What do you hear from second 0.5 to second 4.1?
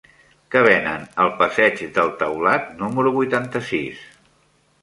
Què venen al passeig del Taulat número vuitanta-sis?